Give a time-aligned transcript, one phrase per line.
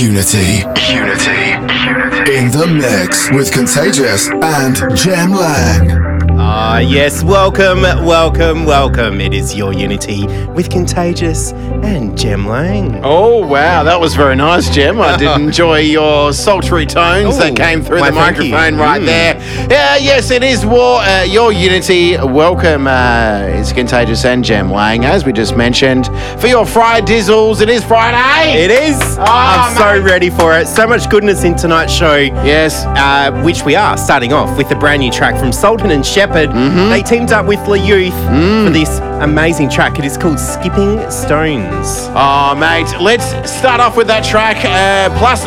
[0.00, 0.64] Unity.
[0.88, 1.50] Unity.
[1.50, 2.32] Unity.
[2.32, 6.19] In the mix with Contagious and Jem Lang.
[6.42, 9.20] Ah, yes, welcome, welcome, welcome.
[9.20, 12.98] It is your Unity with Contagious and Jem Lang.
[13.04, 15.00] Oh, wow, that was very nice, Jem.
[15.02, 18.50] I did enjoy your sultry tones Ooh, that came through why, the thank you.
[18.52, 19.06] microphone right Mm.
[19.06, 19.34] there.
[19.70, 22.16] Yeah, yes, it is war, uh, your Unity.
[22.16, 26.06] Welcome, uh, it's Contagious and Jem Lang, as we just mentioned.
[26.40, 28.62] For your Friday Dizzles, it is Friday.
[28.64, 28.98] It is.
[29.20, 30.10] I'm so mate.
[30.10, 30.66] ready for it.
[30.68, 32.16] So much goodness in tonight's show.
[32.16, 32.84] Yes.
[32.86, 36.50] Uh, which we are starting off with a brand new track from Sultan and Shepard.
[36.50, 36.90] Mm-hmm.
[36.90, 38.64] They teamed up with Le Youth Mm.
[38.66, 39.98] for this amazing track.
[39.98, 42.08] It is called Skipping Stones.
[42.14, 45.42] Oh, mate, let's start off with that track, uh, plus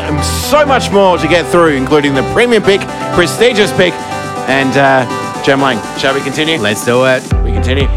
[0.49, 2.81] so much more to get through, including the premium pick,
[3.15, 3.93] prestigious pick,
[4.49, 5.77] and uh, Jem Lang.
[5.97, 6.57] Shall we continue?
[6.57, 7.23] Let's do it.
[7.43, 7.87] We continue.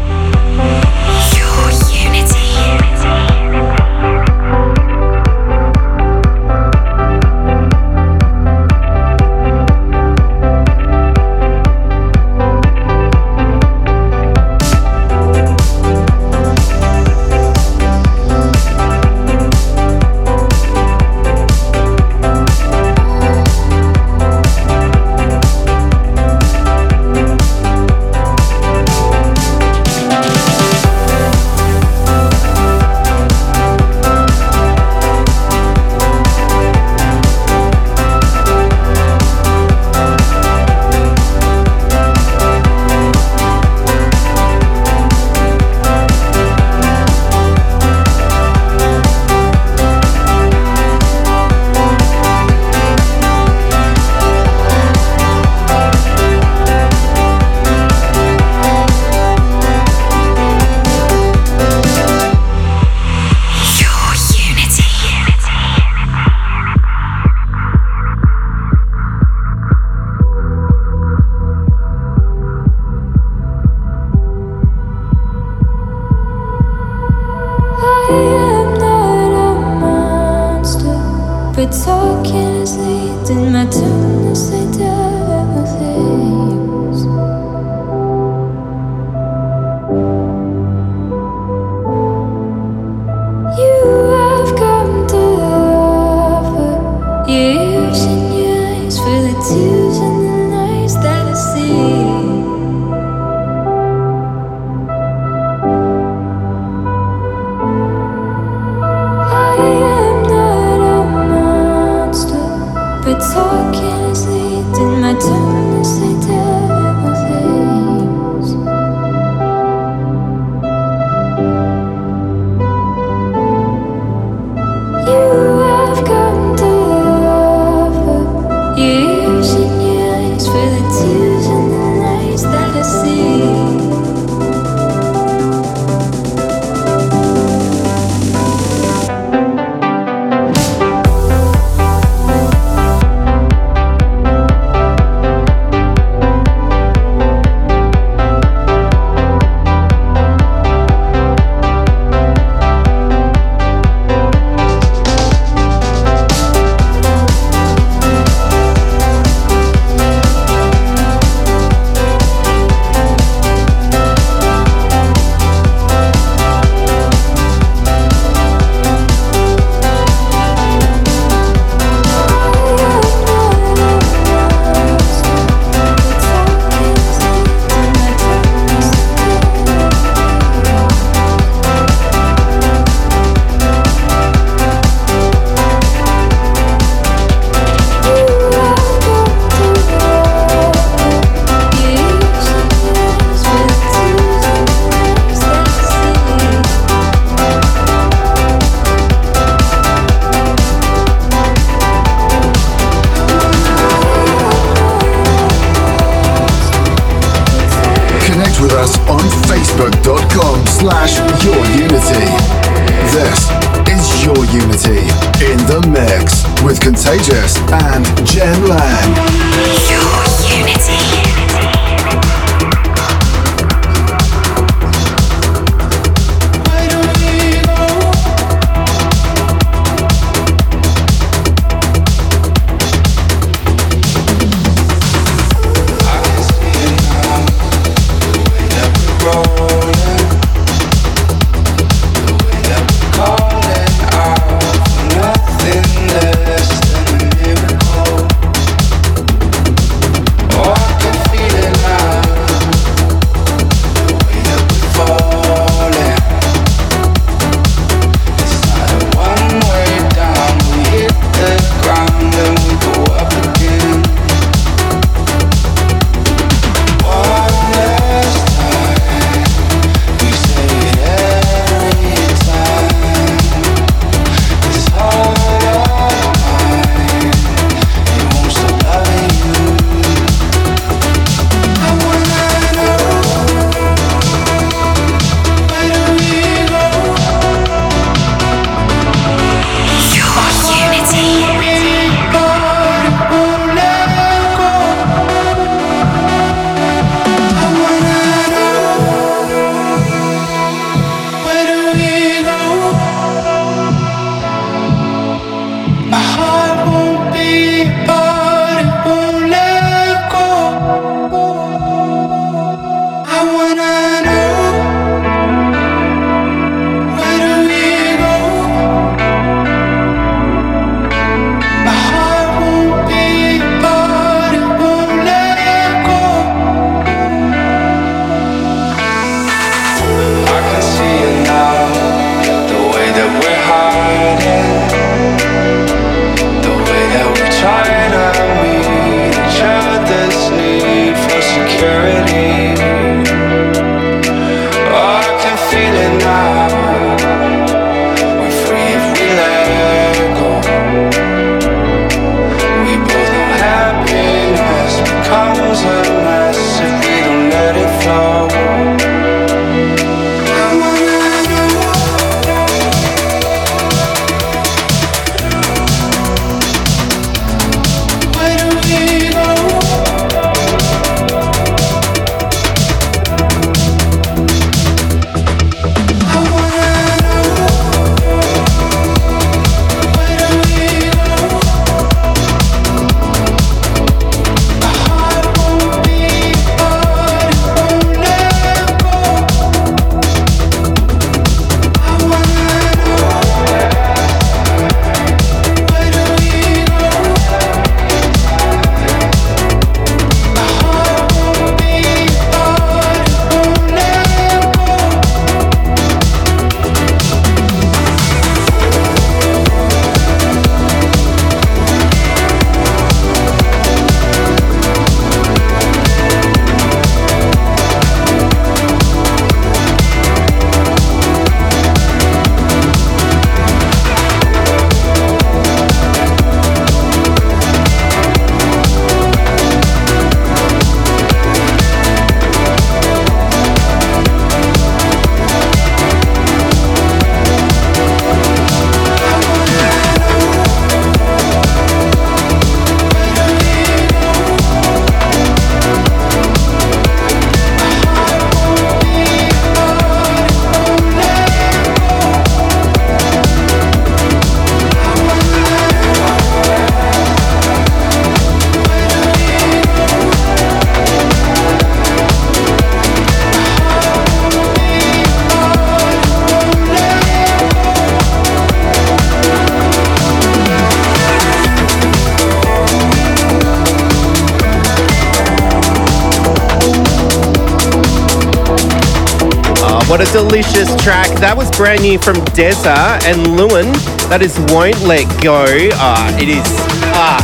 [481.77, 483.93] Brand new from Dezza and Lewyn.
[484.33, 485.61] That is Won't Let Go.
[486.01, 486.65] Ah, it is.
[487.13, 487.37] Ah,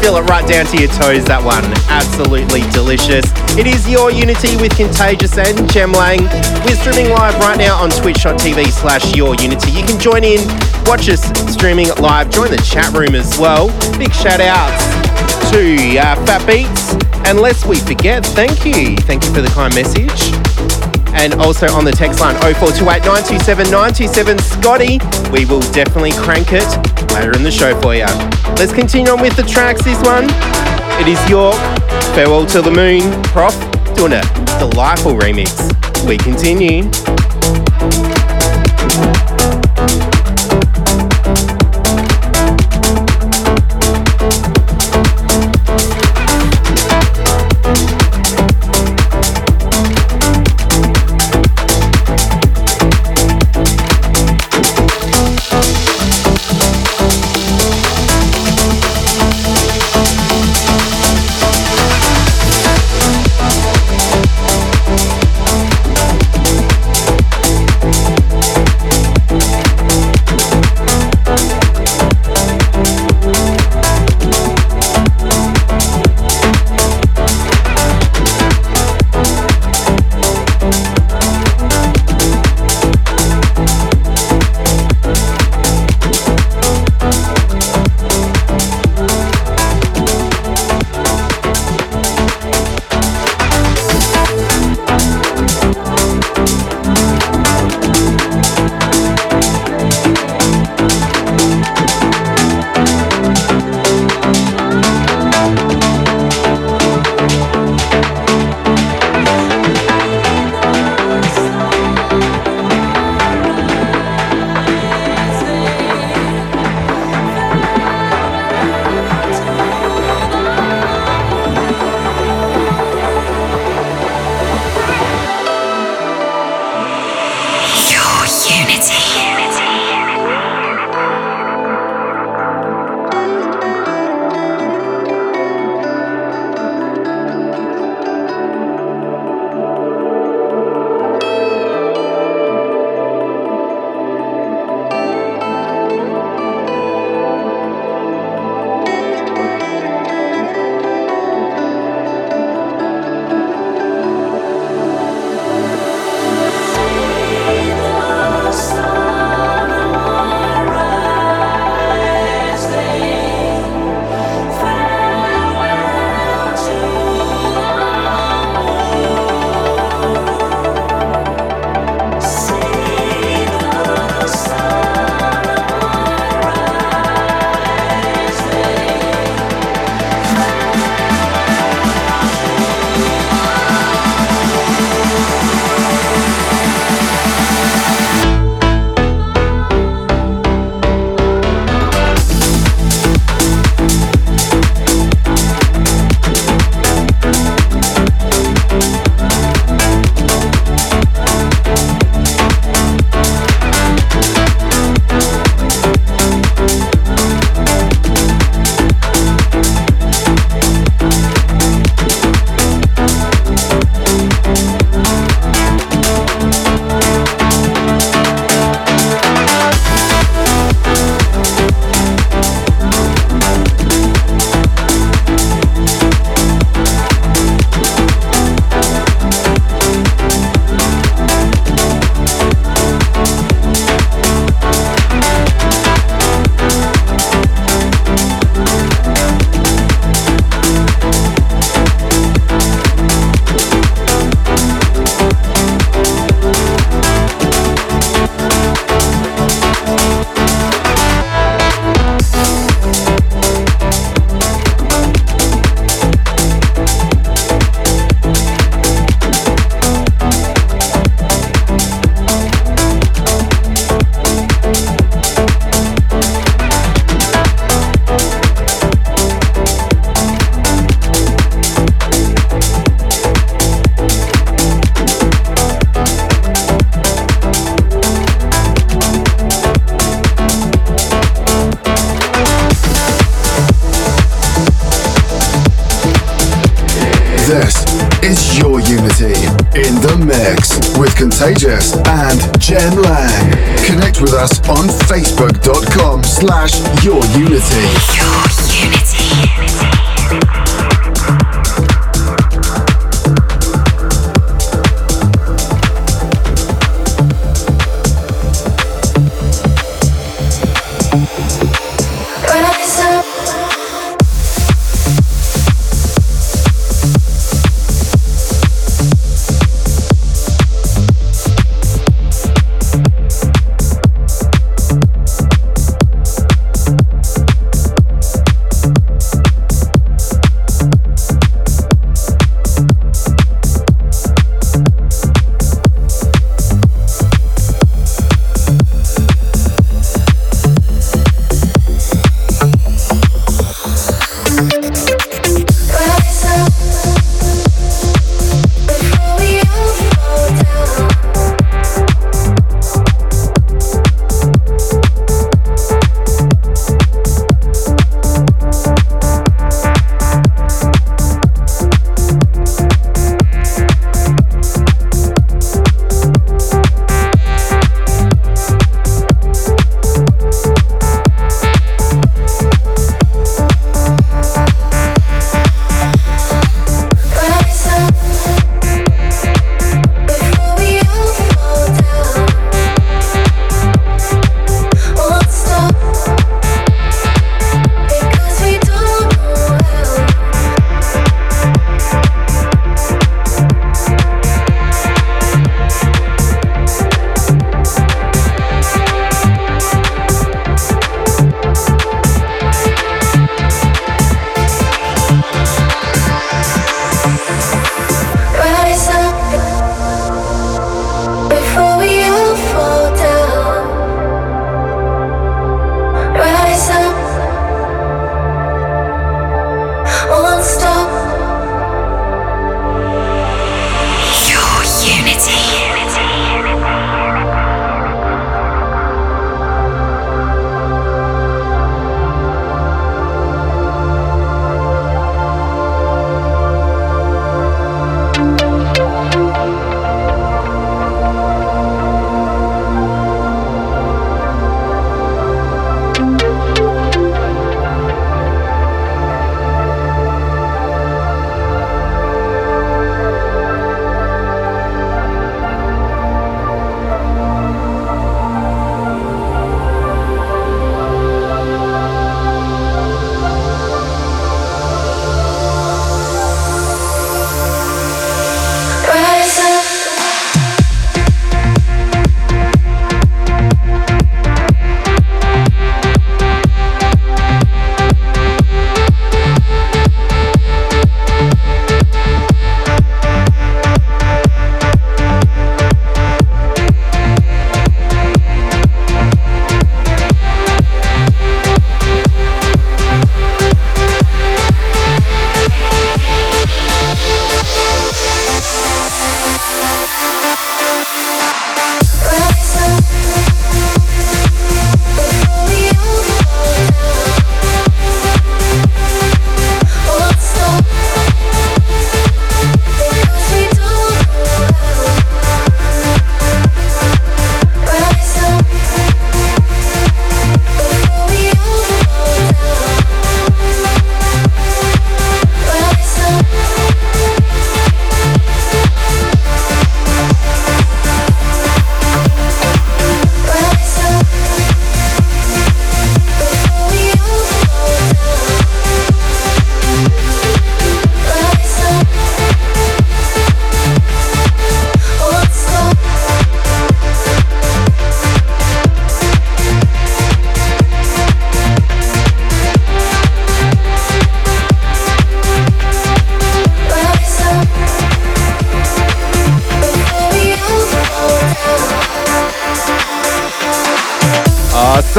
[0.00, 1.68] feel it right down to your toes, that one.
[1.92, 3.28] Absolutely delicious.
[3.60, 6.24] It is your Unity with Contagious and Jem Lang.
[6.64, 9.70] We're streaming live right now on twitch.tv slash your Unity.
[9.70, 10.40] You can join in,
[10.88, 11.20] watch us
[11.52, 13.68] streaming live, join the chat room as well.
[14.00, 14.80] Big shout outs
[15.52, 16.96] to uh, Fat Beats.
[17.28, 18.96] And lest we forget, thank you.
[19.04, 20.47] Thank you for the kind message.
[21.18, 24.98] And also on the text line 0428 927 927 Scotty.
[25.32, 26.68] We will definitely crank it
[27.12, 28.06] later in the show for you.
[28.54, 29.82] Let's continue on with the tracks.
[29.82, 30.24] This one,
[31.02, 31.58] it is York,
[32.14, 33.56] Farewell to the Moon, PROFF,
[33.96, 34.22] doing a
[34.58, 35.58] delightful remix.
[36.06, 36.88] We continue.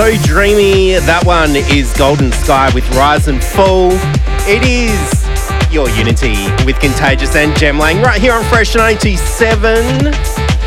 [0.09, 0.93] So dreamy.
[0.93, 3.91] That one is Golden Sky with Rise and Fall.
[4.49, 4.97] It is
[5.71, 6.33] your Unity
[6.65, 10.09] with Contagious and Jem Lang right here on Fresh 97.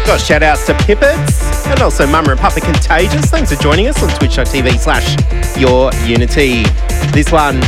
[0.06, 3.32] Got shout outs to Pippets and also Mama and Papa Contagious.
[3.32, 5.10] Thanks for joining us on twitch.tv slash
[5.58, 6.62] your Unity.
[7.10, 7.58] This one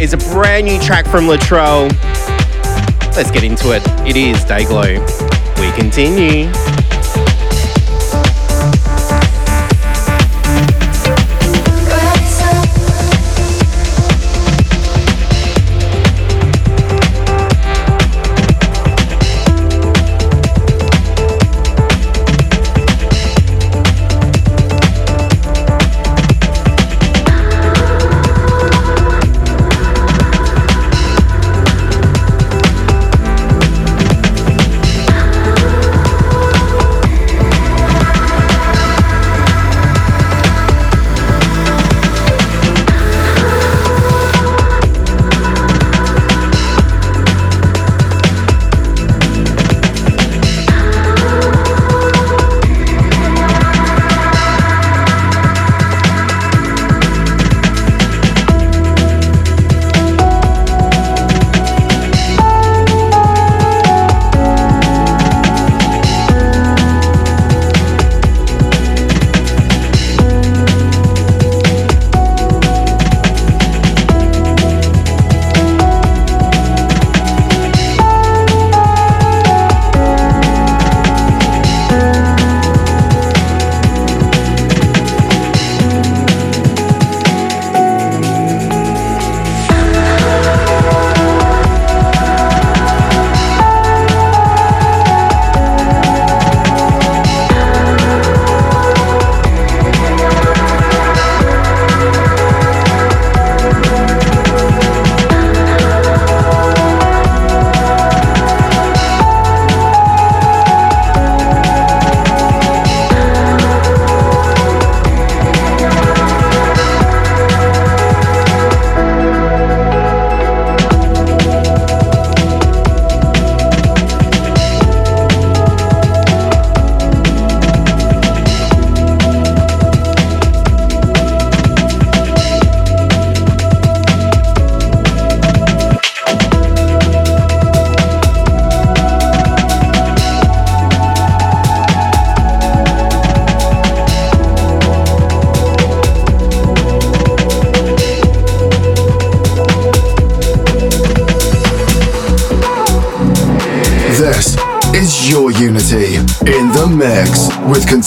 [0.00, 1.88] is a brand new track from Luttrell.
[3.18, 3.82] Let's get into it.
[4.06, 5.02] It is Dayglow
[5.58, 6.52] We continue.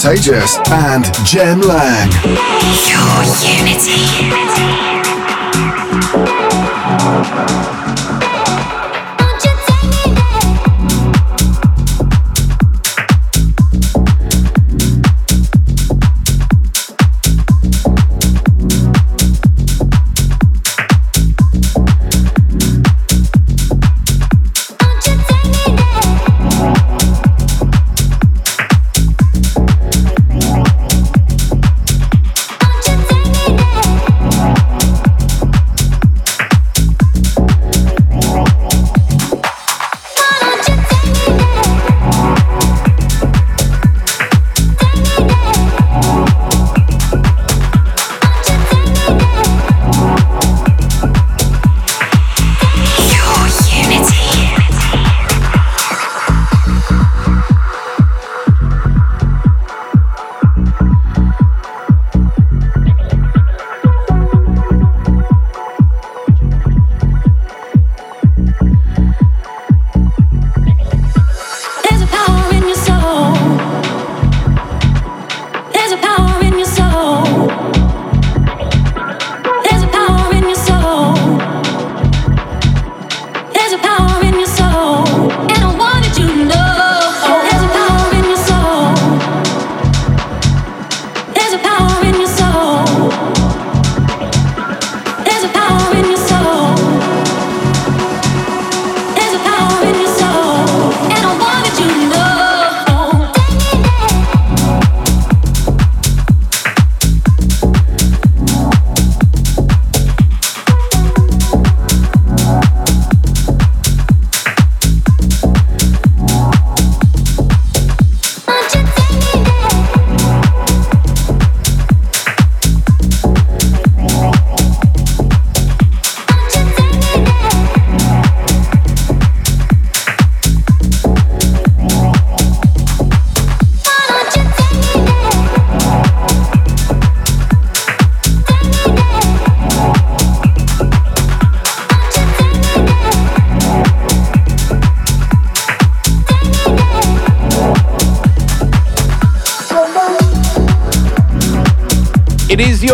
[0.10, 2.10] And Jem Lang.
[2.90, 4.39] Your unity.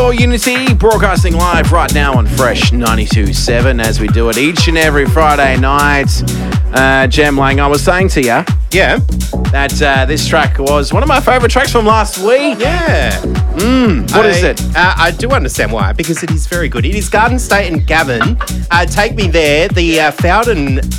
[0.05, 4.67] Is your Unity broadcasting live right now on Fresh 92.7 as we do it each
[4.67, 6.09] and every Friday night.
[6.75, 8.97] Uh, Jem Lang, I was saying to you Yeah.
[9.51, 12.59] that uh, this track was one of my favourite tracks from last week.
[12.59, 13.19] Yeah.
[14.15, 14.61] What is I- it?
[14.75, 16.85] Uh, I do understand why, because it is very good.
[16.85, 18.37] It is Garden State and Gavin.
[18.69, 20.94] Uh, Take Me There, the uh, remix.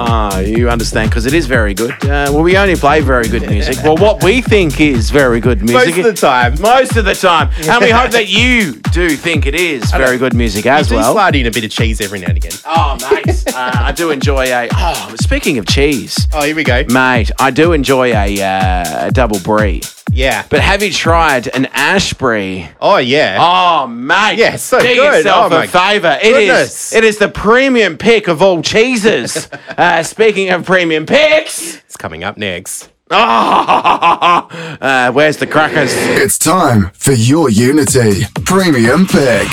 [0.00, 1.90] Ah, you understand because it is very good.
[2.04, 3.76] Uh, well, we only play very good music.
[3.82, 5.88] Well, what we think is very good music.
[5.96, 6.60] Most of the time.
[6.60, 7.50] Most of the time.
[7.68, 11.12] And we hope that you do think it is very good music as do well.
[11.12, 12.52] slide in a bit of cheese every now and again.
[12.64, 13.44] Oh, mate.
[13.54, 14.68] uh, I do enjoy a.
[14.72, 16.84] Oh, speaking of cheese, Oh, here we go.
[16.90, 19.82] mate, I do enjoy a, uh, a double brie.
[20.10, 20.44] Yeah.
[20.48, 22.66] But have you tried an ash brie?
[22.80, 23.36] Oh, yeah.
[23.38, 24.36] Oh, mate.
[24.38, 24.96] Yeah, so Do good.
[25.18, 26.18] yourself Oh, a favour.
[26.22, 26.92] It is.
[26.94, 29.48] It is the premium pick of all cheeses.
[29.78, 31.76] uh, speaking of premium picks.
[31.76, 32.90] It's coming up next.
[33.10, 33.16] Oh,
[34.80, 35.90] uh, where's the crackers?
[35.94, 39.48] It's time for your Unity Premium Pick.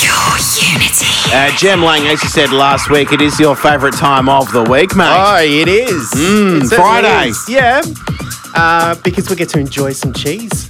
[0.00, 0.38] Your
[0.72, 1.04] Unity.
[1.30, 4.62] Uh, Jem Lang, as you said last week, it is your favourite time of the
[4.62, 5.04] week, mate.
[5.06, 6.10] Oh, it is.
[6.14, 7.28] It certainly Friday.
[7.28, 7.46] is.
[7.48, 7.82] Yeah.
[8.54, 10.63] Uh, because we get to enjoy some cheese.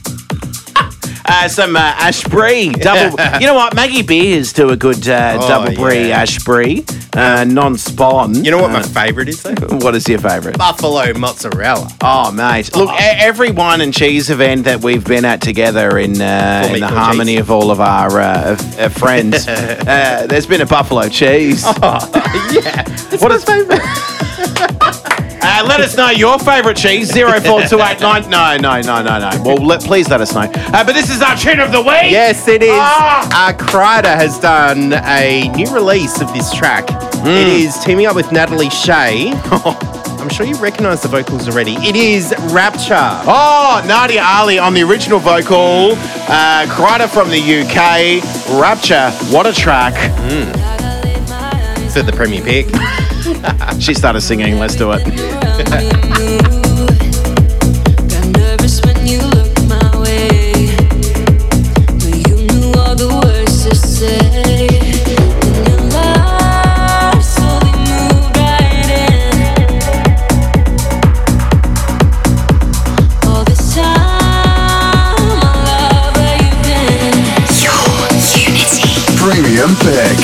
[1.27, 2.71] Uh, some uh, ash brie.
[2.71, 3.19] Double.
[3.41, 3.75] you know what?
[3.75, 6.21] Maggie Beers do a good uh, Oh, double brie yeah.
[6.21, 6.85] ash brie,
[7.15, 8.45] uh, non-spawn.
[8.45, 9.55] You know what my Uh, favourite is, though?
[9.79, 10.59] what is your favourite?
[10.59, 11.89] Buffalo mozzarella.
[12.03, 12.75] Oh, mate.
[12.77, 16.81] Look, e- every wine and cheese event that we've been at together in, uh, in
[16.81, 17.41] the harmony cheese.
[17.41, 21.63] of all of our uh, of- of friends, uh, there's been a buffalo cheese.
[21.65, 22.85] yeah.
[23.19, 23.81] what is favourite?
[25.57, 27.13] Uh, let us know your favourite cheese.
[27.13, 28.29] Zero four two eight nine.
[28.29, 29.43] No, no, no, no, no.
[29.45, 30.51] Well, let, please let us know.
[30.53, 32.11] Uh, but this is our tune of the week.
[32.11, 32.71] Yes, it is.
[32.73, 33.51] Ah!
[33.51, 36.85] Uh, Kryder has done a new release of this track.
[37.27, 39.31] It is teaming up with Natalie Shay.
[40.25, 41.75] I'm sure you recognise the vocals already.
[41.77, 42.97] It is Rapture.
[42.99, 45.93] Oh, Nadia Ali on the original vocal.
[45.93, 48.59] Uh, Kryder from the UK.
[48.61, 49.13] Rapture.
[49.33, 49.95] What a track.
[51.93, 52.67] For the premier pick.
[53.81, 54.59] She started singing.
[54.59, 55.03] Let's do it.
[79.85, 80.24] Got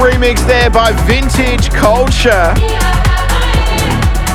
[0.00, 2.54] remix there by Vintage Culture.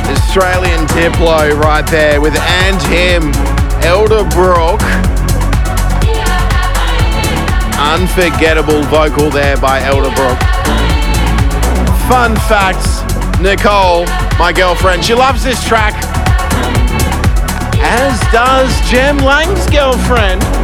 [0.07, 3.33] Australian Diplo right there with Andhim,
[3.81, 4.81] Elderbrook.
[7.77, 10.39] Unforgettable vocal there by Elderbrook.
[12.07, 13.01] Fun facts
[13.41, 14.05] Nicole,
[14.37, 15.93] my girlfriend, she loves this track,
[17.81, 20.54] as does Jem Lang's girlfriend.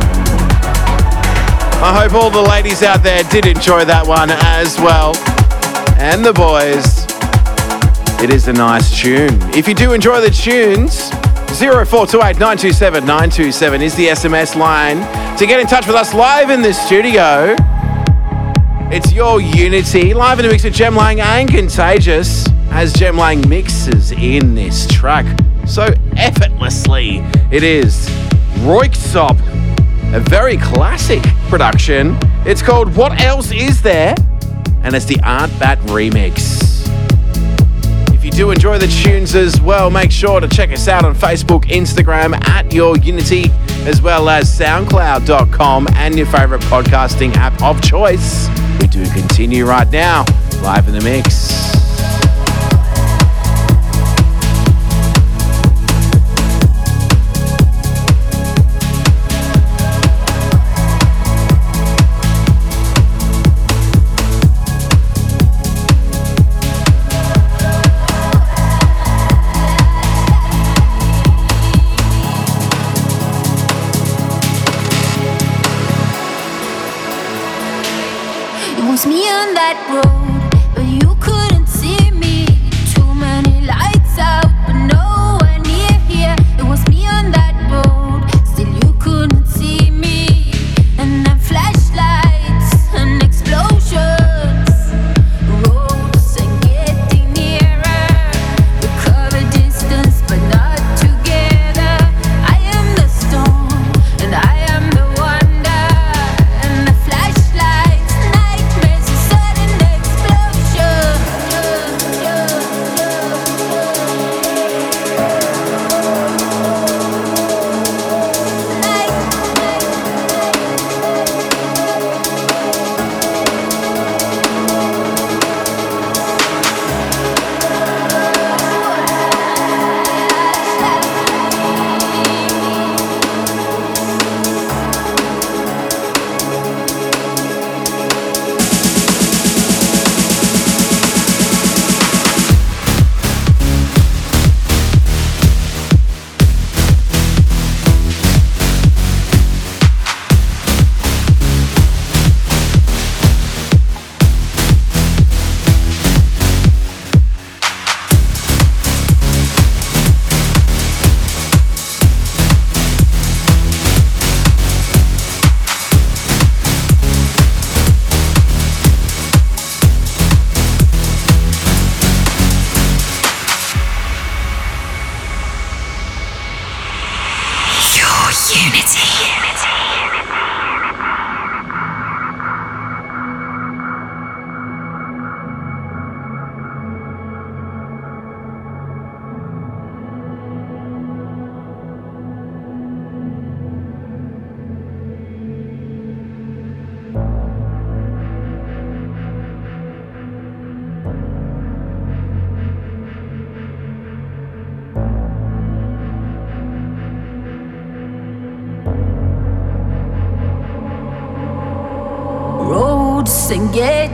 [1.83, 5.17] I hope all the ladies out there did enjoy that one as well.
[5.99, 7.07] And the boys.
[8.23, 9.35] It is a nice tune.
[9.55, 11.09] If you do enjoy the tunes,
[11.57, 14.99] 0428 927 927 is the SMS line
[15.37, 17.55] to get in touch with us live in the studio.
[18.95, 23.49] It's your Unity, live in the mix of Jem Lang and Contagious, as Jem Lang
[23.49, 25.25] mixes in this track
[25.65, 27.23] so effortlessly.
[27.49, 28.07] It is
[28.59, 29.39] Röyksopp
[30.13, 32.17] a very classic production.
[32.45, 34.15] It's called What Else Is There?
[34.83, 36.87] And it's the ARTBAT remix.
[38.13, 41.13] If you do enjoy the tunes as well, make sure to check us out on
[41.13, 43.51] Facebook, Instagram at Your Unity,
[43.85, 48.47] as well as SoundCloud.com and your favorite podcasting app of choice.
[48.79, 50.23] We do continue right now,
[50.63, 51.30] live in the mix.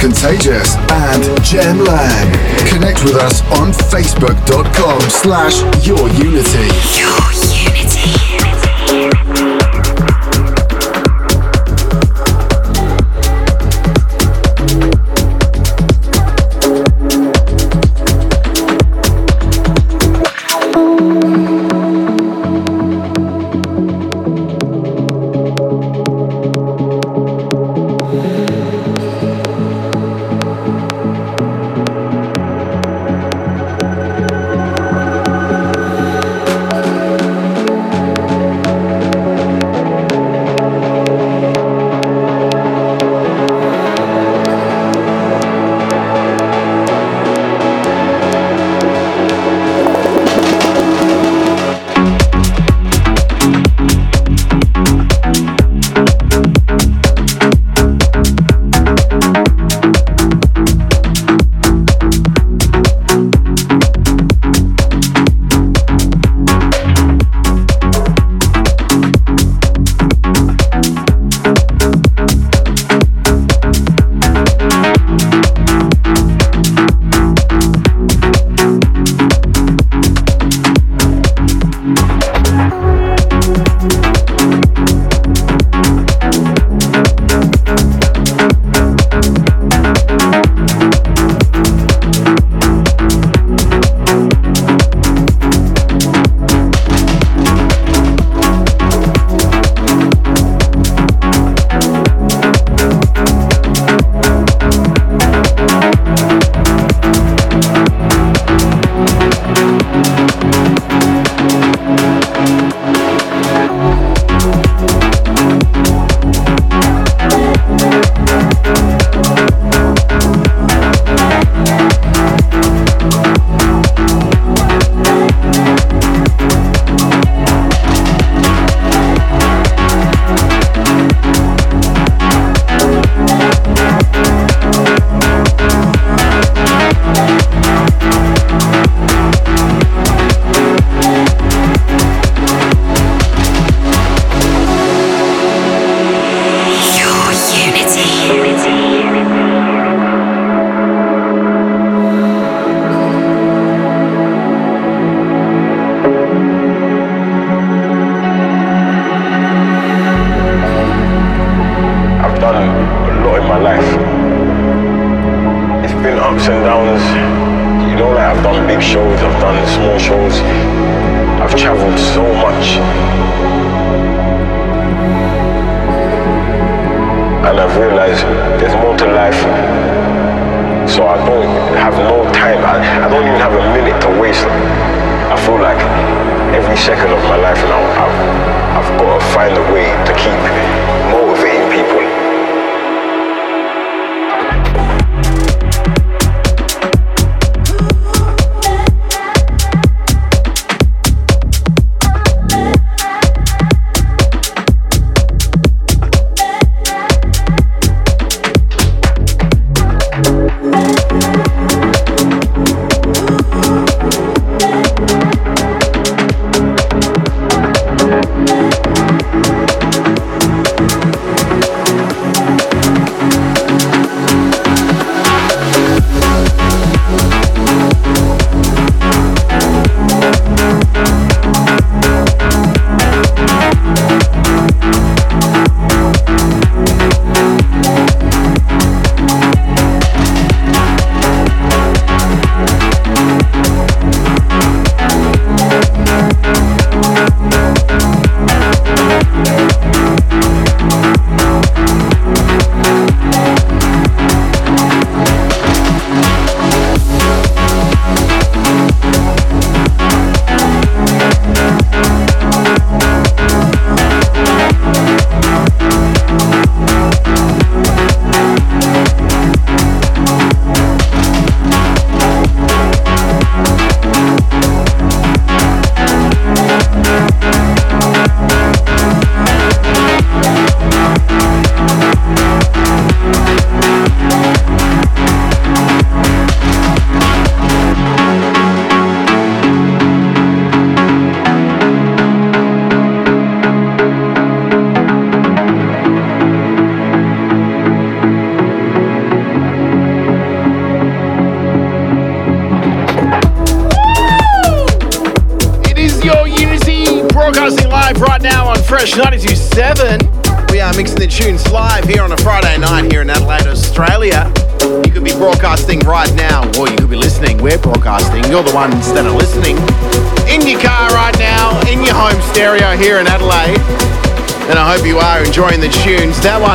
[0.00, 2.32] Contagious and Jem Lang.
[2.68, 6.68] Connect with us on facebook.com slash yourunity.
[6.98, 7.39] Your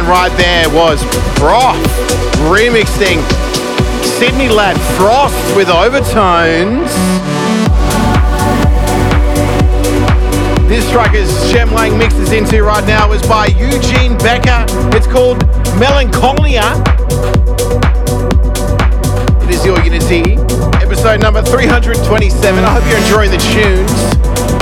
[0.05, 1.03] one right there was
[1.37, 1.77] PROFF
[2.49, 3.21] remixing
[4.03, 6.89] Sydney lad Frost with overtones.
[10.67, 14.65] This track is Jem Lang mixes into right now is by Eugene Becker.
[14.95, 15.39] It's called
[15.79, 16.83] Melancholia.
[19.43, 20.33] It is your Unity,
[20.83, 22.63] episode number 327.
[22.63, 24.15] I hope you're enjoying the tunes.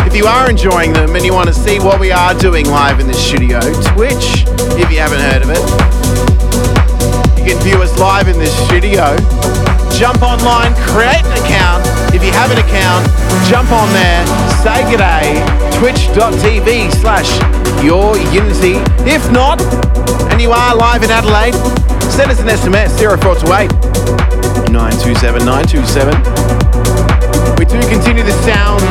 [0.08, 3.00] If you are enjoying them and you want to see what we are doing live
[3.00, 3.60] in the studio,
[3.94, 4.46] Twitch,
[4.78, 5.62] if you haven't heard of it,
[7.38, 9.16] you can view us live in this studio.
[9.94, 11.86] Jump online, create an account.
[12.14, 13.06] If you have an account,
[13.46, 14.26] jump on there,
[14.66, 15.38] say g'day,
[15.78, 17.30] twitch.tv slash
[17.84, 18.82] your unity.
[19.06, 19.62] If not,
[20.32, 21.54] and you are live in Adelaide,
[22.10, 23.70] send us an SMS 0428
[24.72, 26.14] 927 927.
[27.60, 28.82] We do continue the sounds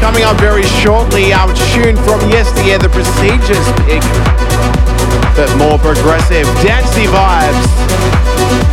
[0.00, 1.32] coming up very shortly.
[1.32, 4.02] Our tune from yesteryear, the Prestigious pick,
[5.36, 7.64] but more progressive, dancey vibes.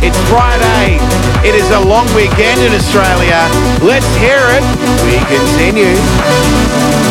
[0.02, 0.98] It's Friday.
[1.46, 3.48] It is a long weekend in Australia.
[3.82, 4.64] Let's hear it.
[5.04, 7.09] We continue.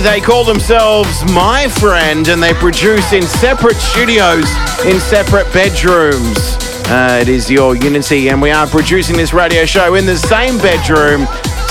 [0.00, 4.44] They call themselves My Friend and they produce in separate studios,
[4.84, 6.38] in separate bedrooms.
[6.86, 10.56] Uh, it is your Unity, and we are producing this radio show in the same
[10.58, 11.26] bedroom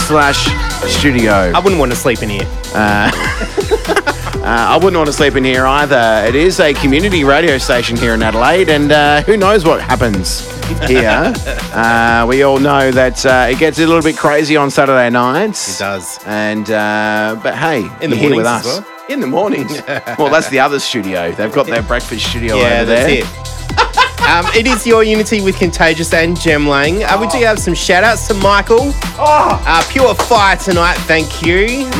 [0.07, 0.45] slash
[0.91, 1.31] studio.
[1.31, 2.47] I wouldn't want to sleep in here.
[2.75, 3.11] Uh,
[4.43, 6.25] I wouldn't want to sleep in here either.
[6.27, 10.56] It is a community radio station here in Adelaide, and uh, who knows what happens
[10.87, 11.33] here.
[11.73, 15.75] uh, we all know that uh, it gets a little bit crazy on Saturday nights.
[15.75, 16.19] It does.
[16.25, 18.85] And uh, but hey, In the here with us well?
[19.09, 19.81] in the mornings.
[20.17, 21.31] well, that's the other studio.
[21.31, 23.23] They've got their breakfast studio Yeah, over that's there.
[23.23, 24.27] it.
[24.29, 27.03] um, it is your Unity with Contagious and Jem Lang.
[27.03, 28.91] Uh, we do have some shout outs to Michael.
[29.19, 31.85] Oh, Uh, Pure Fire tonight, thank you.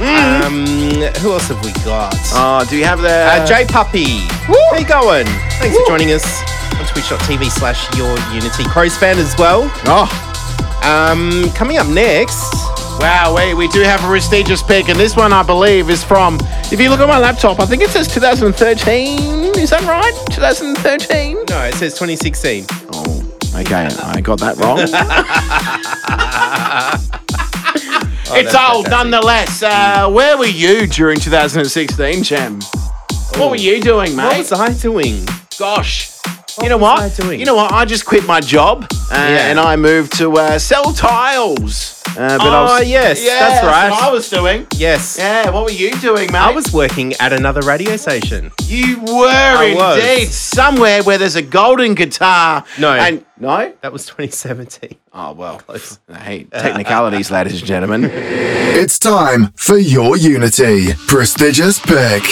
[0.00, 0.66] um,
[1.20, 2.14] who else have we got?
[2.34, 4.18] oh, do you have the Uh, J Puppy.
[4.46, 5.26] How you going?
[5.60, 6.24] Thanks for joining us
[6.90, 8.64] twitch.tv slash your Unity.
[8.64, 9.70] Crows fan as well.
[9.86, 10.08] Oh,
[10.82, 12.52] Um, coming up next.
[13.00, 16.38] Wow, wait, we do have a prestigious pick, and this one I believe is from,
[16.70, 19.54] if you look at my laptop, I think it says 2013.
[19.56, 20.12] Is that right?
[20.32, 21.34] 2013?
[21.48, 22.66] No, it says 2016.
[22.92, 23.24] Oh,
[23.56, 24.80] okay, I got that wrong.
[28.36, 28.90] it's old fantastic.
[28.90, 29.62] nonetheless.
[29.62, 32.60] Uh, where were you during 2016, Jem?
[33.36, 34.24] What were you doing, mate?
[34.26, 35.24] What was I doing?
[35.58, 36.09] Gosh.
[36.62, 37.20] You know what?
[37.20, 37.32] I?
[37.32, 37.72] You know what?
[37.72, 42.02] I just quit my job uh, and I moved to uh, sell tiles.
[42.10, 43.90] Uh, but I Oh, was, yes, yeah, that's right.
[43.90, 44.66] what I was doing.
[44.76, 45.16] Yes.
[45.18, 46.38] Yeah, what were you doing, mate?
[46.40, 48.50] I was working at another radio station.
[48.64, 49.98] You were was.
[50.04, 52.64] indeed somewhere where there's a golden guitar.
[52.78, 52.92] No.
[52.92, 53.72] And no.
[53.82, 54.96] That was 2017.
[55.12, 55.60] Oh well.
[56.08, 58.08] Hey, technicalities, ladies and gentlemen.
[58.12, 60.92] It's time for your Unity.
[61.08, 62.22] Prestigious pick.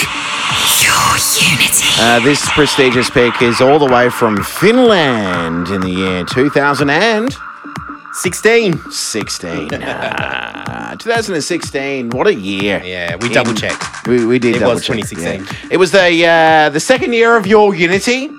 [0.83, 1.17] Your
[1.51, 1.87] Unity.
[1.99, 8.91] Uh, this prestigious pick is all the way from Finland in the year 2016.
[8.91, 9.73] 16.
[9.73, 12.09] Uh, 2016.
[12.09, 12.81] What a year!
[12.83, 14.07] Yeah, we In- double checked.
[14.07, 14.55] We, we did.
[14.55, 14.97] It double check.
[14.97, 15.43] It was 2016.
[15.43, 15.67] yeah.
[15.71, 18.29] It was the uh, the second year of your Unity.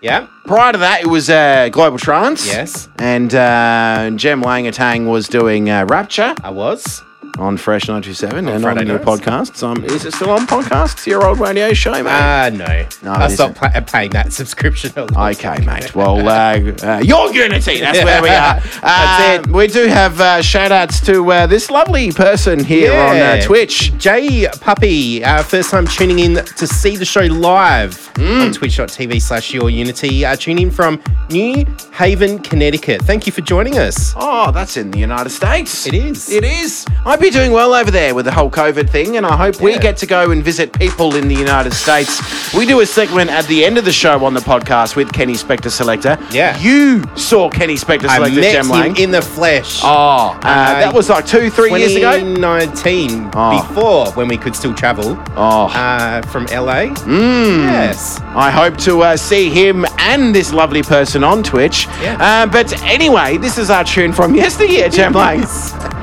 [0.00, 0.26] Yeah.
[0.44, 2.46] Prior to that, it was uh, Global Trance.
[2.46, 2.88] Yes.
[2.98, 7.02] And uh, Jem Langatang was doing uh, Rapture I was.
[7.38, 9.08] On Fresh 927 and Friday on your nights.
[9.20, 9.62] podcasts.
[9.62, 11.06] Um, is it still on podcasts?
[11.06, 12.06] Your old radio show, mate?
[12.06, 12.86] Ah, no.
[13.02, 14.92] No, I stopped pa- paying that subscription.
[14.96, 15.94] Okay, mate.
[15.94, 18.60] Well, uh, uh, your Unity, that's where we are.
[18.80, 19.52] That's Uh, it.
[19.52, 23.96] We do have uh, shout outs to uh, this lovely person here on uh, Twitch.
[23.98, 28.46] J Puppy, uh, first time tuning in to see the show live Mm.
[28.46, 30.24] on twitch.tv slash your unity.
[30.24, 33.00] Uh, tune in from New Haven, Connecticut.
[33.02, 34.12] Thank you for joining us.
[34.16, 35.86] Oh, that's in the United States.
[35.86, 36.28] It is.
[36.28, 36.84] It is.
[37.06, 39.78] I'd be doing well over there with the whole COVID thing, and I hope we
[39.78, 42.20] get to go and visit people in the United States.
[42.54, 45.34] We do a segment at the end of the show on the podcast with Kenny
[45.34, 46.16] Spector Selector.
[46.30, 46.58] Yeah.
[46.58, 48.96] You saw Kenny Spector I Selector met Jem him Lang.
[48.96, 49.80] in the flesh.
[49.84, 52.12] Oh, uh, that was like two, three years ago.
[52.18, 53.62] 2019, Oh.
[53.68, 56.86] before when we could still travel Oh, uh, from LA.
[57.04, 57.64] mm.
[57.66, 58.20] Yes.
[58.34, 61.86] I hope to uh, see him and this lovely person on Twitch.
[62.00, 62.16] Yeah.
[62.18, 65.44] Uh, but anyway, this is our tune from yesteryear, Jem Lang.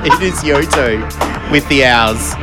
[0.04, 2.34] it is Yotto with the Owls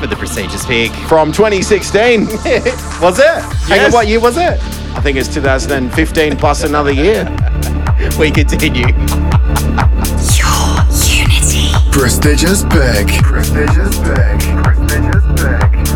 [0.00, 0.90] for the prestigious pig.
[1.08, 2.26] from 2016.
[3.00, 3.26] was it?
[3.66, 3.86] Hang Yes.
[3.86, 4.58] on, what year was it?
[4.96, 7.24] I think it's 2015 plus another year.
[8.18, 8.86] We continue.
[8.86, 11.68] Your Unity.
[11.92, 13.08] Prestigious pick.
[13.22, 14.40] Prestigious pick.
[14.64, 15.89] Prestigious prestigious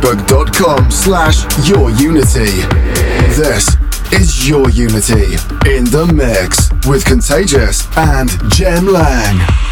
[0.00, 2.62] facebook.com slash your unity.
[3.34, 3.76] This
[4.12, 5.34] is your unity
[5.66, 9.67] in the mix with Contagious and Jem Lang.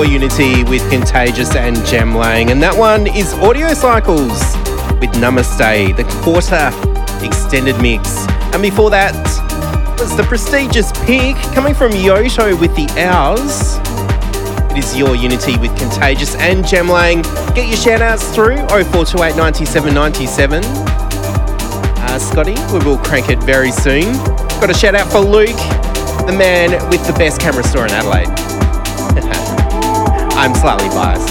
[0.00, 4.40] Your Unity with Contagious and Jem Lang, and that one is Audio Cycles
[4.98, 6.72] with Namaste, the quarter
[7.22, 8.26] extended mix.
[8.54, 9.12] And before that
[10.00, 13.76] was the prestigious Pick coming from Yotto with the Owls.
[14.72, 17.20] It is Your Unity with Contagious and Jem Lang.
[17.54, 20.62] Get your shout outs through 0428 97 97.
[20.64, 24.14] Uh, Scotty, we will crank it very soon.
[24.62, 25.60] Got a shout out for Luke,
[26.24, 28.39] the man with the best camera store in Adelaide.
[30.40, 31.28] I'm slightly biased.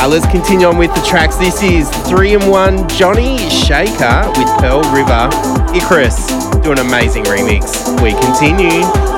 [0.00, 1.34] Uh, let's continue on with the tracks.
[1.34, 5.28] This is 3 in 1 Johnny Shaker with Pearl River.
[5.74, 6.28] Icarus
[6.62, 8.00] do an amazing remix.
[8.00, 9.17] We continue.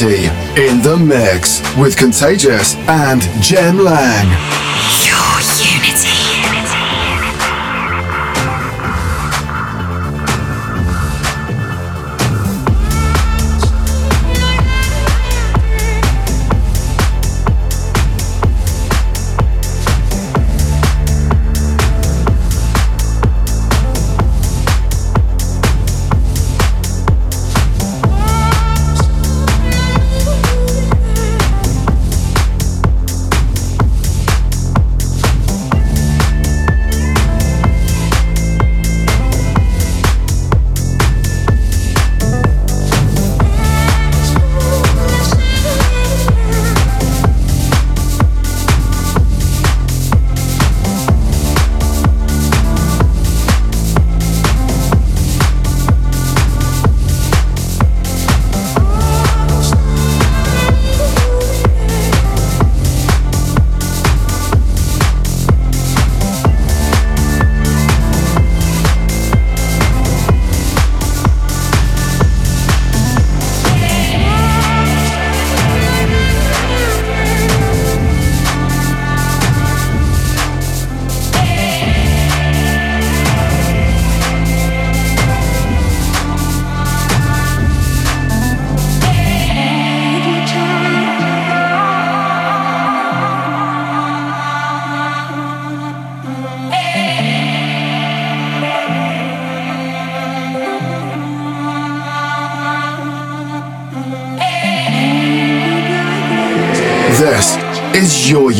[0.00, 4.47] In the mix with Contagious and Jem Lang.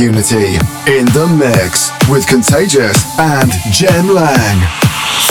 [0.08, 0.54] Unity
[0.86, 4.58] in the mix with Contagious and Jem Lang.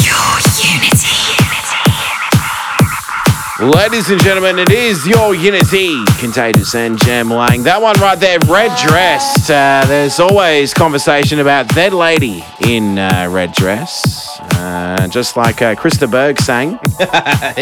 [0.06, 1.18] Your unity.
[3.60, 7.64] Ladies and gentlemen, it is your Unity, Contagious and Jem Lang.
[7.64, 9.50] That one right there, red dress.
[9.50, 14.40] Uh, there's always conversation about that lady in uh, red dress.
[14.54, 16.78] Uh, just like uh, Chris de Burgh sang,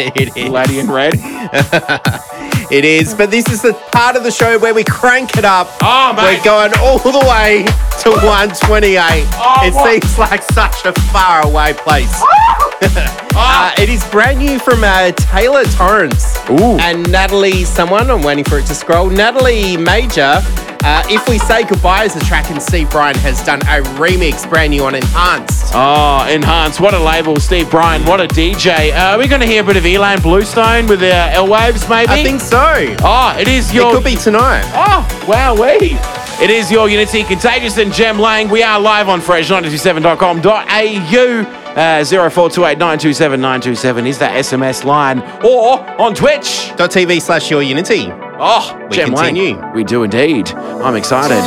[0.04, 0.50] it is.
[0.50, 1.14] Lady in Red.
[2.70, 3.14] It is.
[3.14, 5.68] But this is the part of the show where we crank it up.
[5.82, 6.38] Oh, mate.
[6.38, 7.64] We're going all the way
[8.02, 8.96] to 128.
[9.34, 10.02] Oh, it what?
[10.02, 12.22] seems like such a far away place.
[13.38, 16.78] Uh, it is brand new from uh, Taylor Torrance Ooh.
[16.78, 18.08] and Natalie someone.
[18.10, 19.10] I'm waiting for it to scroll.
[19.10, 20.40] Natalie Major.
[20.88, 24.48] Uh, if we say goodbye as a track, and Steve Brian has done a remix
[24.48, 25.72] brand new on Enhanced.
[25.74, 26.78] Oh, Enhanced.
[26.78, 27.40] What a label.
[27.40, 28.04] Steve Brian.
[28.04, 28.92] What a DJ.
[28.92, 31.88] Uh, are we going to hear a bit of Ilan Bluestone with the El Waves,
[31.88, 32.12] maybe?
[32.12, 32.94] I think so.
[33.02, 33.90] Oh, it is your.
[33.90, 34.62] It could be tonight.
[34.74, 35.98] Oh, wow, wee.
[36.40, 38.48] It is your Unity Contagious and Jem Lang.
[38.48, 41.55] We are live on fresh927.com.au.
[41.76, 45.20] Uh, 0428 927 927 is that SMS line.
[45.44, 46.72] Or on Twitch.
[46.76, 48.06] .tv slash your Unity.
[48.38, 49.34] Oh, We Jem Lang.
[49.34, 49.72] continue.
[49.74, 50.48] We do indeed.
[50.50, 51.42] I'm excited.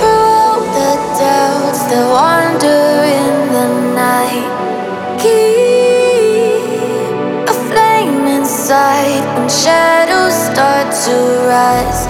[0.00, 2.82] Through the doubts that wander
[3.20, 4.48] in the night,
[5.20, 6.64] keep
[7.48, 11.14] a flame inside when shadows start to
[11.52, 12.01] rise.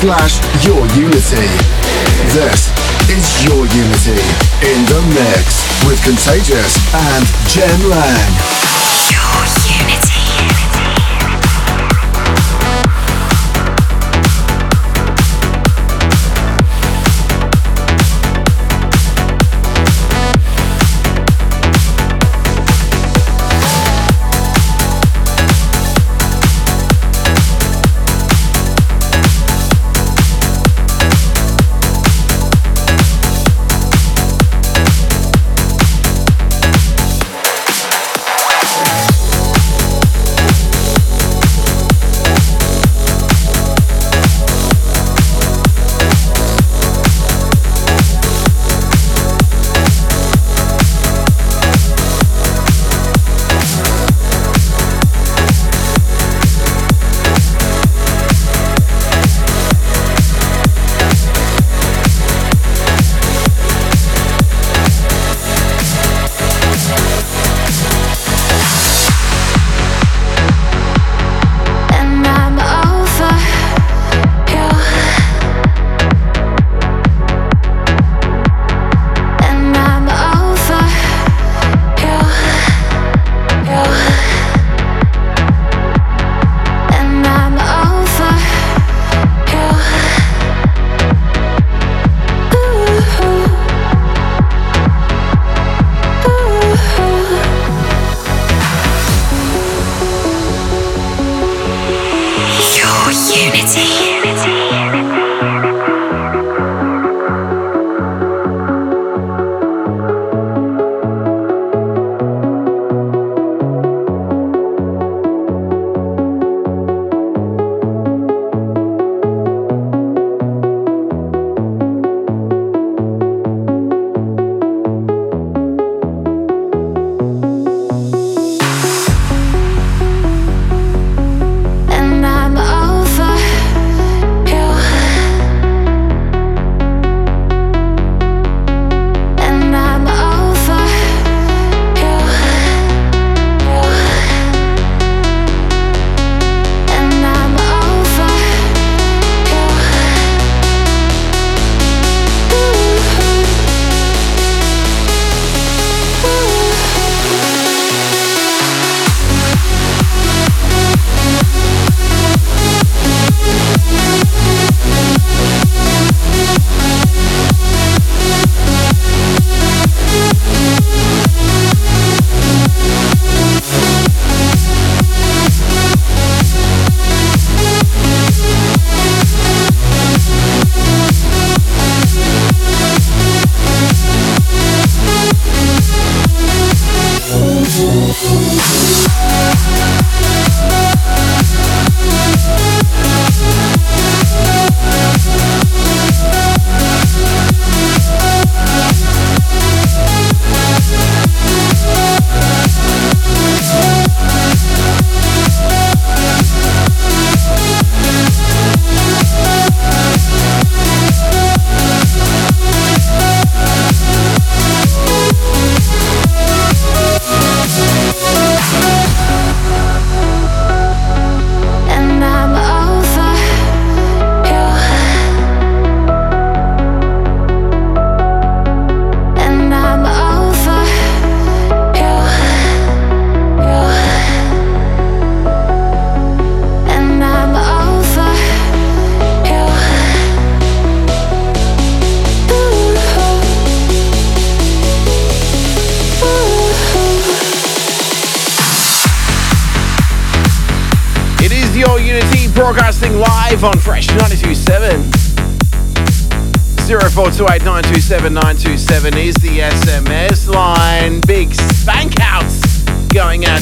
[0.00, 1.48] Slash your unity.
[2.36, 2.68] This
[3.08, 4.20] is your unity
[4.60, 8.35] in the mix with Contagious and Jem Lang.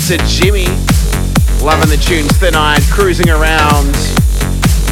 [0.04, 0.68] To Jimmy.
[1.64, 3.88] Loving the tunes tonight, cruising around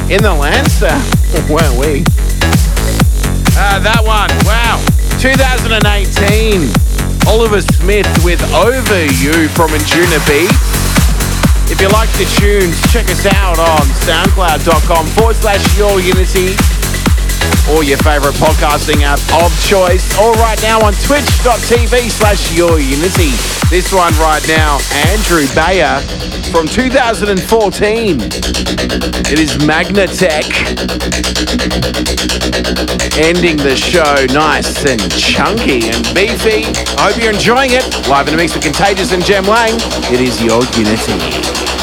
[0.09, 0.89] in the Lancer.
[1.52, 2.01] Weren't we?
[3.52, 4.80] Uh, that one, wow.
[5.20, 6.64] 2018.
[7.28, 10.48] Oliver Smith with Over You from Anjunabeats.
[11.68, 16.56] If you like the tunes, check us out on soundcloud.com forward slash your unity
[17.70, 23.32] or your favorite podcasting app of choice, or right now on twitch.tv slash your unity.
[23.70, 24.78] This one right now,
[25.09, 26.01] Andrew Bayer
[26.52, 28.20] from 2014.
[28.20, 30.44] It is Magitek.
[33.16, 36.64] Ending the show nice and chunky and beefy.
[36.98, 37.85] I hope you're enjoying it.
[38.09, 39.74] Live in the mix with Contagious and Jem Lang.
[40.12, 41.81] It is your unity.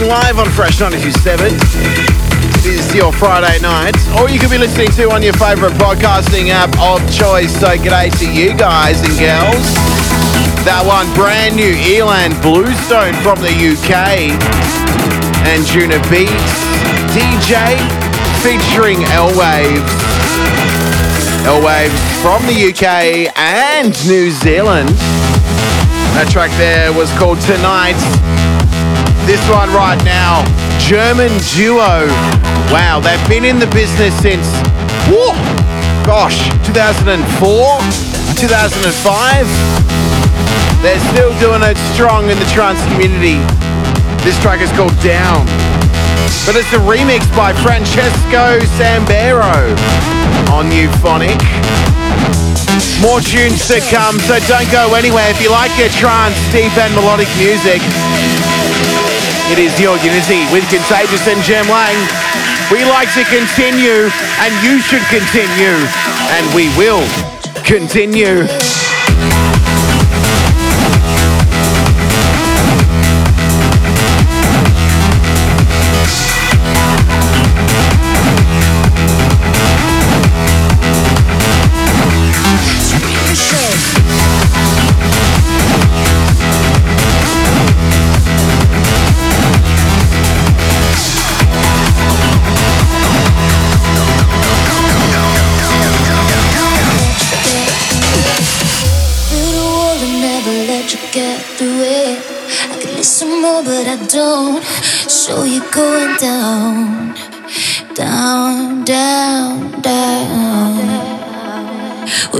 [0.00, 1.52] Broadcasting live on Fresh 927.
[2.64, 6.72] is your Friday night, or you could be listening to on your favourite podcasting app
[6.80, 7.52] of choice.
[7.52, 9.66] So, g'day to you guys and girls.
[10.64, 14.32] That one brand new Ilan Bluestone from the UK
[15.44, 16.54] Anjunabeats
[17.12, 17.76] DJ
[18.40, 19.84] featuring El Waves.
[21.44, 24.88] L-Waves from the UK and New Zealand.
[26.16, 28.29] That track there was called Tonight.
[29.30, 30.42] This one right now,
[30.82, 32.10] German duo.
[32.74, 34.42] Wow, they've been in the business since,
[35.06, 35.38] whoa,
[36.02, 37.14] gosh, 2004,
[38.34, 39.46] 2005.
[40.82, 43.38] They're still doing it strong in the trance community.
[44.26, 45.46] This track is called Down.
[46.42, 49.46] But it's a remix by Francesco Sambero
[50.50, 51.38] on Euphonic.
[52.98, 55.30] More tunes to come, so don't go anywhere.
[55.30, 57.78] If you like your trance, deep and melodic music,
[59.50, 61.96] it is your Unity with Contagious and Jem Lang.
[62.70, 64.06] We like to continue,
[64.38, 65.74] and you should continue,
[66.30, 67.02] and we will
[67.64, 68.46] continue.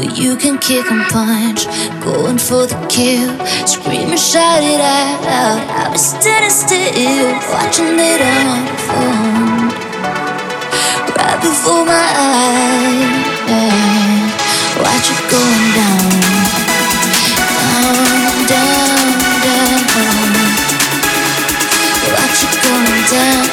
[0.00, 1.66] Well, you can kick and punch,
[2.02, 3.36] going for the kill,
[3.66, 5.60] scream and shout it out.
[5.76, 9.76] I'll be standing still, watching it unfold
[11.20, 13.12] right before my eyes.
[14.80, 16.08] Watch it going down,
[18.48, 20.32] down, down, down.
[22.08, 23.49] Watch it going down,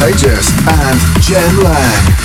[0.00, 2.19] Contagious and Jem Lang.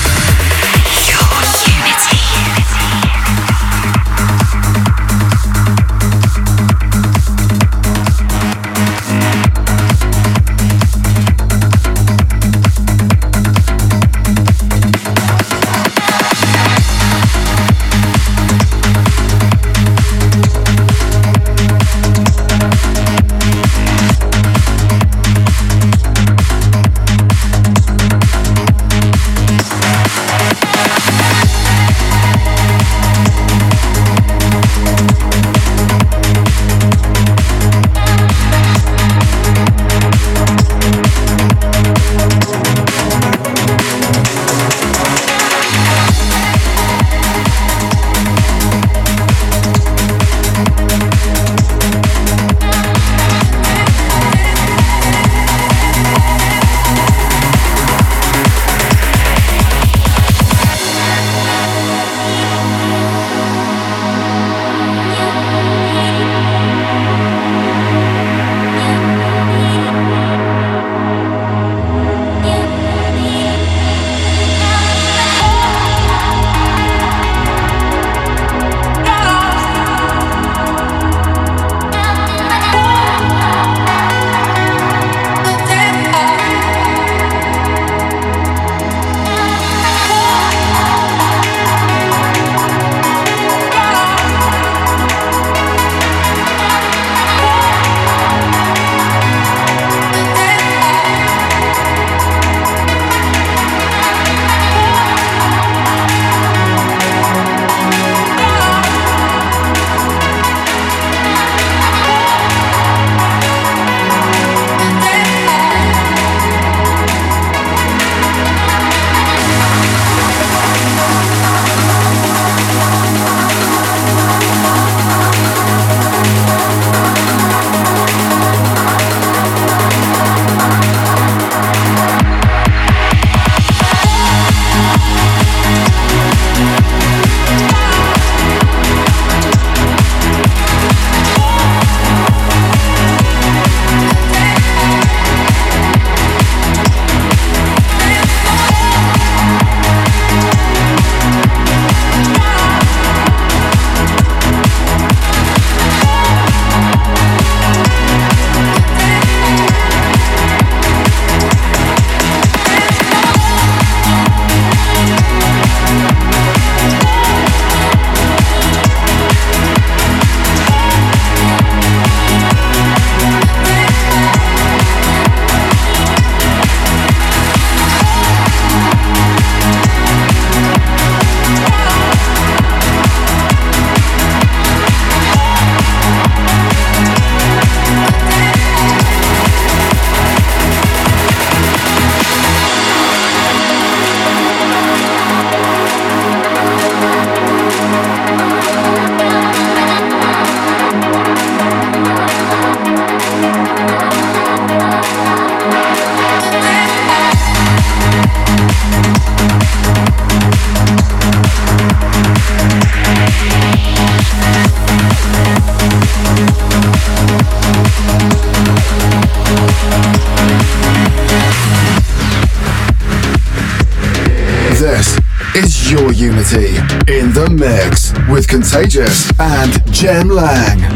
[228.75, 230.94] Contagious and Jem Lang.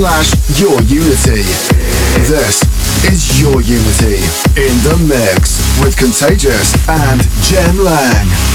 [0.00, 1.44] slash Your Unity.
[2.24, 2.64] This
[3.04, 4.16] is Your Unity
[4.56, 8.49] in the mix with Contagious and Jem Lang.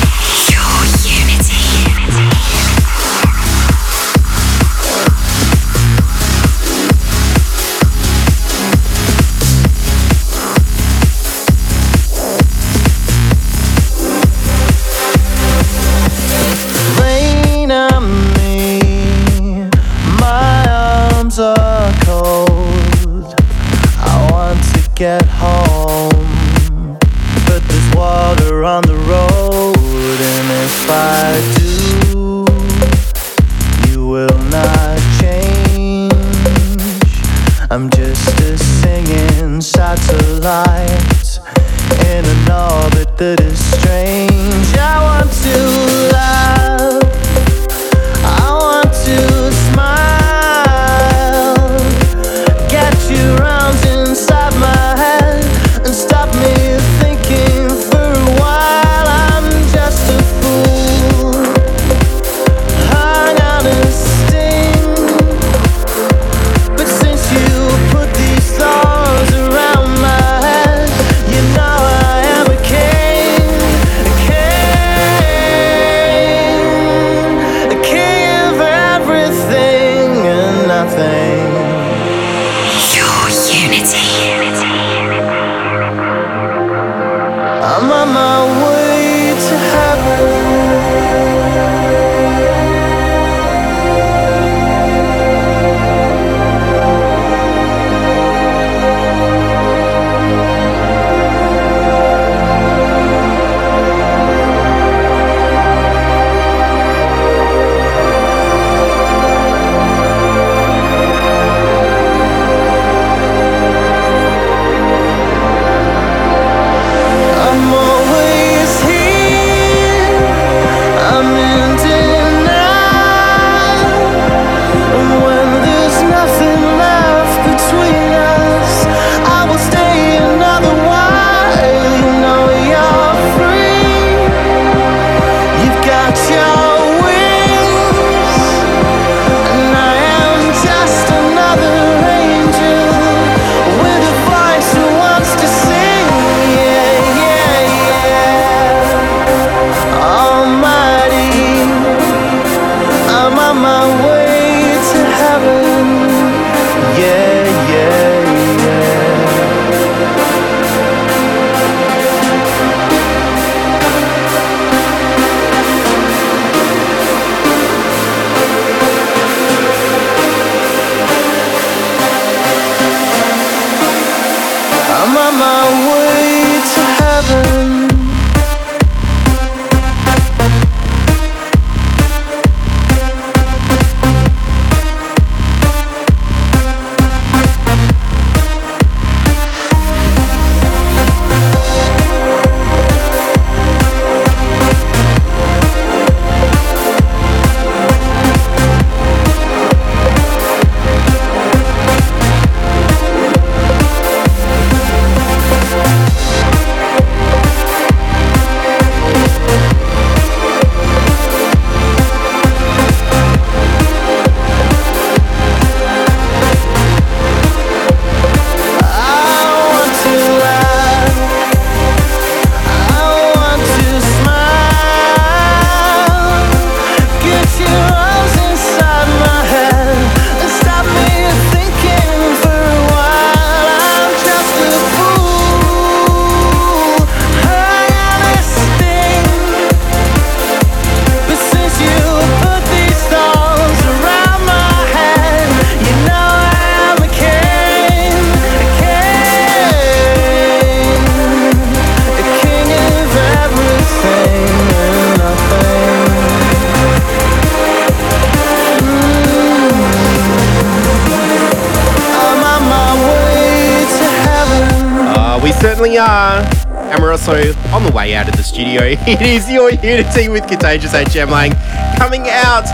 [269.85, 271.51] Unity with Contagious HM Lang
[271.97, 272.65] coming out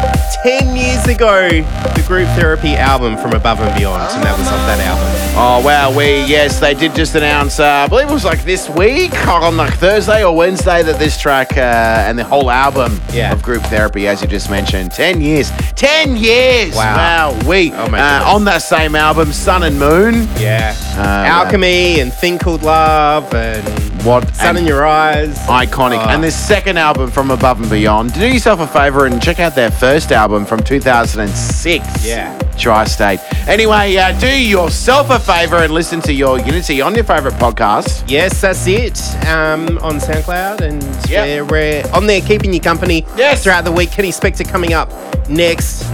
[0.44, 1.50] 10 years ago.
[1.50, 4.02] The group therapy album from Above and Beyond.
[4.14, 5.08] And that was off that album.
[5.34, 7.60] Oh wow, we yes, they did just announce.
[7.60, 11.20] Uh, I believe it was like this week on like Thursday or Wednesday that this
[11.20, 11.62] track uh,
[12.08, 13.32] and the whole album Yeah.
[13.32, 16.76] of Group Therapy, as you just mentioned, ten years, ten years.
[16.76, 17.32] Wow.
[17.32, 20.28] wow we Oh uh, on that same album, Sun and Moon.
[20.38, 20.76] Yeah.
[21.02, 23.64] Uh, Alchemy and Thing Called Love and
[24.04, 25.36] What Sun in Your Eyes.
[25.48, 25.98] iconic.
[25.98, 26.10] Oh.
[26.10, 28.14] And this second album from Above and Beyond.
[28.14, 32.06] Do yourself a favor and check out their first album from 2006.
[32.06, 32.38] Yeah.
[32.58, 33.20] Tri-State.
[33.48, 38.04] Anyway, uh, do yourself a favor and listen to your Unity on your favorite podcast.
[38.08, 39.00] Yes, that's it.
[39.28, 41.50] Um, on SoundCloud, and Yep.
[41.50, 43.44] we're, we're on there keeping you company Yes.
[43.44, 43.92] throughout the week.
[43.92, 44.92] Kenny Spector coming up
[45.30, 45.86] next,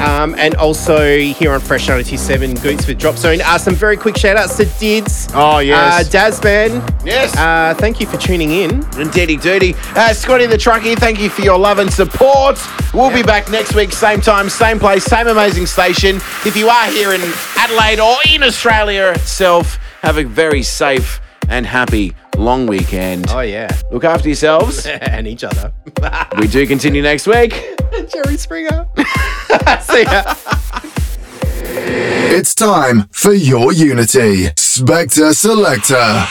[0.00, 3.40] um, and also here on Fresh 927 Goots with Drop Zone.
[3.42, 5.28] Uh, some very quick shout outs to Dids.
[5.34, 6.06] Oh, yes.
[6.06, 7.04] Uh, Dazban.
[7.04, 7.36] Yes.
[7.36, 8.84] Uh, thank you for tuning in.
[8.98, 9.74] Indeedy doody.
[9.94, 12.58] Uh, Scotty the Truckie, thank you for your love and support.
[12.94, 16.07] We'll be back next week, same time, same place, same amazing station.
[16.16, 17.20] If you are here in
[17.56, 23.26] Adelaide or in Australia itself, have a very safe and happy long weekend.
[23.28, 23.68] Oh, yeah.
[23.90, 24.86] Look after yourselves.
[25.02, 25.72] and each other.
[26.38, 27.52] we do continue next week.
[28.12, 28.86] Jerry Springer.
[29.82, 30.34] See ya.
[32.30, 34.46] It's time for your Unity.
[34.56, 36.26] Spector Selector.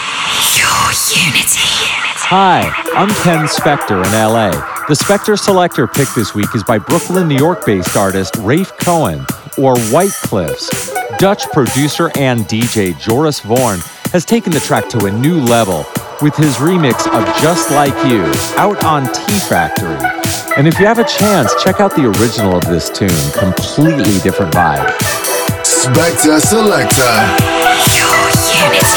[0.58, 0.88] Your
[1.26, 1.88] Unity.
[2.30, 4.77] Hi, I'm Ken Spector in LA.
[4.88, 9.26] The Spector Selector pick this week is by Brooklyn, New York based artist Rafe Cohen,
[9.58, 10.94] or White Cliffs.
[11.18, 13.82] Dutch producer and DJ Joris Voorn
[14.14, 15.86] has taken the track to a new level
[16.22, 18.24] with his remix of Just Like You
[18.56, 19.98] out on T Factory.
[20.56, 23.10] And if you have a chance, check out the original of this tune.
[23.34, 24.88] Completely different vibe.
[25.64, 27.04] Spector Selector.
[27.94, 28.97] Your Unity.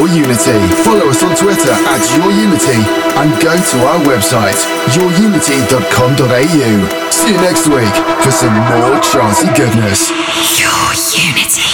[0.00, 0.60] Slash yourunity.
[0.84, 2.80] Follow us on Twitter at yourunity
[3.20, 4.56] and go to our website,
[4.96, 7.10] yourunity.com.au.
[7.10, 10.10] See you next week for some more charty goodness.
[10.58, 10.70] Your
[11.12, 11.69] Unity.